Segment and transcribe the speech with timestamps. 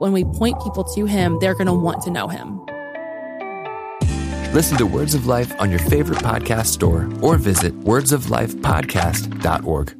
[0.00, 2.64] When we point people to him, they're going to want to know him.
[4.54, 9.99] Listen to Words of Life on your favorite podcast store or visit wordsoflifepodcast.org.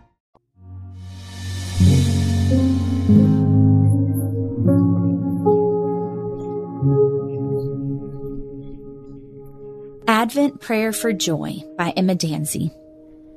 [10.31, 12.71] Advent Prayer for Joy by Emma Danzey.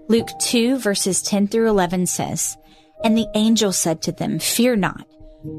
[0.09, 2.57] Luke 2 verses 10 through 11 says,
[3.03, 5.05] And the angel said to them, Fear not,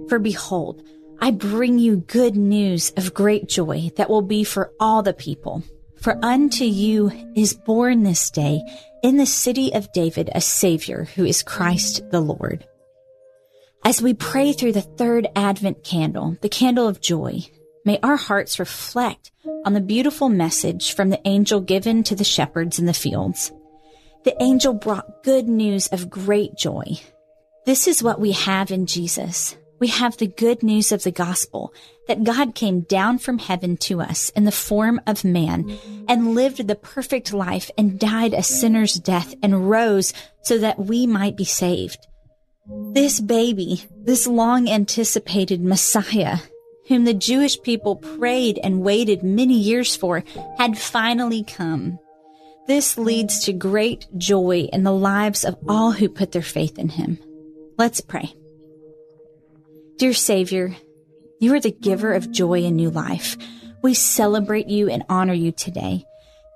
[0.07, 0.81] for behold,
[1.19, 5.61] I bring you good news of great joy that will be for all the people.
[6.01, 8.61] For unto you is born this day
[9.03, 12.65] in the city of David a Savior who is Christ the Lord.
[13.83, 17.41] As we pray through the third Advent candle, the candle of joy,
[17.83, 19.33] may our hearts reflect
[19.65, 23.51] on the beautiful message from the angel given to the shepherds in the fields.
[24.23, 26.99] The angel brought good news of great joy.
[27.65, 29.57] This is what we have in Jesus.
[29.79, 31.73] We have the good news of the gospel
[32.07, 35.77] that God came down from heaven to us in the form of man
[36.07, 41.05] and lived the perfect life and died a sinner's death and rose so that we
[41.05, 42.07] might be saved.
[42.93, 46.37] This baby, this long anticipated Messiah,
[46.87, 50.23] whom the Jewish people prayed and waited many years for,
[50.57, 51.99] had finally come.
[52.67, 56.89] This leads to great joy in the lives of all who put their faith in
[56.89, 57.19] him.
[57.77, 58.33] Let's pray.
[59.97, 60.75] Dear Savior,
[61.39, 63.37] you are the giver of joy and new life.
[63.81, 66.05] We celebrate you and honor you today.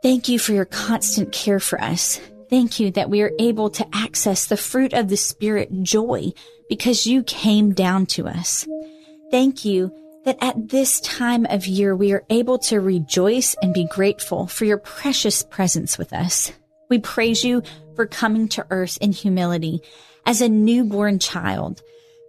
[0.01, 2.19] Thank you for your constant care for us.
[2.49, 6.31] Thank you that we are able to access the fruit of the Spirit, joy,
[6.67, 8.67] because you came down to us.
[9.29, 9.93] Thank you
[10.29, 14.65] that at this time of year we are able to rejoice and be grateful for
[14.65, 16.51] your precious presence with us.
[16.87, 17.63] We praise you
[17.95, 19.81] for coming to earth in humility
[20.25, 21.81] as a newborn child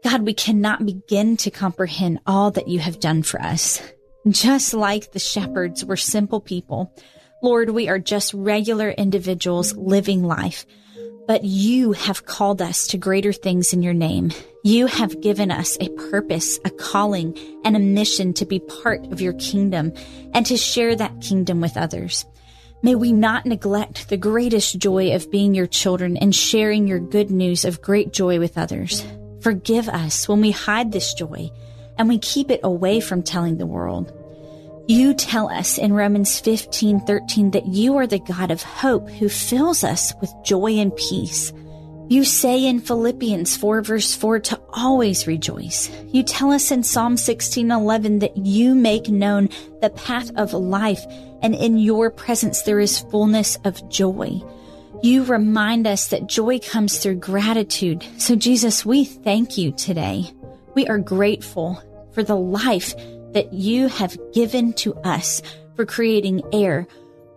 [0.02, 3.82] God, we cannot begin to comprehend all that you have done for us.
[4.28, 6.94] Just like the shepherds were simple people,
[7.42, 10.64] Lord, we are just regular individuals living life,
[11.26, 14.30] but you have called us to greater things in your name.
[14.64, 19.20] You have given us a purpose, a calling, and a mission to be part of
[19.20, 19.92] your kingdom
[20.34, 22.24] and to share that kingdom with others.
[22.82, 27.30] May we not neglect the greatest joy of being your children and sharing your good
[27.30, 29.04] news of great joy with others.
[29.40, 31.50] Forgive us when we hide this joy
[31.98, 34.12] and we keep it away from telling the world.
[34.90, 39.28] You tell us in Romans 15, 13 that you are the God of hope who
[39.28, 41.52] fills us with joy and peace.
[42.08, 45.88] You say in Philippians 4 verse 4 to always rejoice.
[46.08, 49.48] You tell us in Psalm 16, 11 that you make known
[49.80, 51.06] the path of life
[51.40, 54.42] and in your presence there is fullness of joy.
[55.04, 58.04] You remind us that joy comes through gratitude.
[58.18, 60.24] So Jesus, we thank you today.
[60.74, 61.80] We are grateful
[62.12, 62.92] for the life
[63.32, 65.42] that you have given to us,
[65.76, 66.86] for creating air,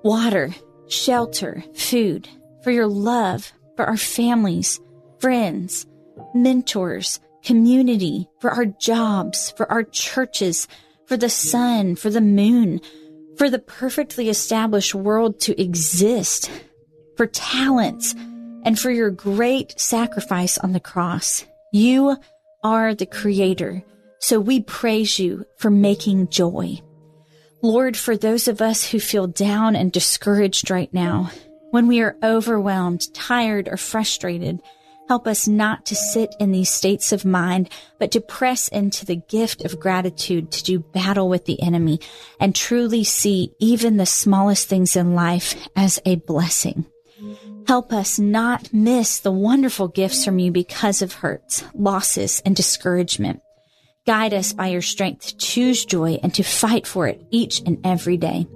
[0.04, 0.54] water,
[0.88, 2.28] shelter, food,
[2.64, 4.80] for your love, for our families,
[5.20, 5.86] friends,
[6.34, 10.68] mentors, community, for our jobs, for our churches,
[11.06, 12.80] for the sun, for the moon,
[13.38, 16.50] for the perfectly established world to exist,
[17.18, 18.16] for talents,
[18.64, 21.46] and for your great sacrifice on the cross.
[21.72, 22.18] You
[22.64, 23.84] are the creator.
[24.24, 26.80] So we praise you for making joy.
[27.62, 31.30] Lord, for those of us who feel down and discouraged right now,
[31.72, 34.62] when we are overwhelmed, tired, or frustrated,
[35.10, 39.18] help us not to sit in these states of mind, but to press into the
[39.18, 42.00] gift of gratitude to do battle with the enemy
[42.40, 46.86] and truly see even the smallest things in life as a blessing.
[47.68, 53.43] Help us not miss the wonderful gifts from you because of hurts, losses, and discouragement.
[54.06, 57.80] Guide us by your strength to choose joy and to fight for it each and
[57.86, 58.48] every day.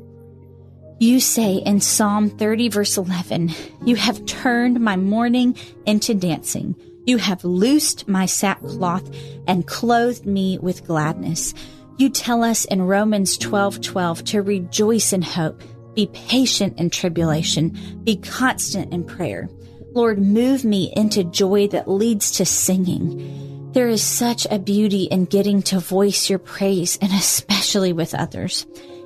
[1.00, 3.52] You say in Psalm 30 verse 11,
[3.86, 5.56] you have turned my mourning
[5.86, 6.76] into dancing.
[7.06, 9.10] You have loosed my sackcloth
[9.48, 11.54] and clothed me with gladness.
[11.98, 15.62] You tell us in Romans 12, 12 to rejoice in hope
[15.98, 17.76] be patient in tribulation.
[18.04, 19.50] Be constant in prayer.
[19.94, 23.47] Lord, move me into joy that leads to singing.
[23.72, 28.66] There is such a beauty in getting to voice your praise and especially with others.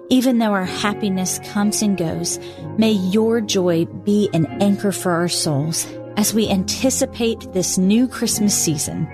[0.09, 2.39] Even though our happiness comes and goes,
[2.77, 8.57] may your joy be an anchor for our souls as we anticipate this new Christmas
[8.57, 9.05] season.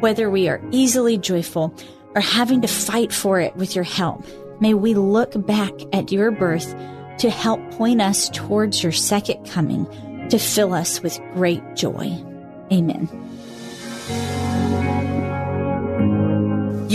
[0.00, 1.74] Whether we are easily joyful
[2.14, 4.24] or having to fight for it with your help,
[4.60, 6.74] may we look back at your birth
[7.18, 9.86] to help point us towards your second coming
[10.30, 12.12] to fill us with great joy.
[12.72, 13.25] Amen.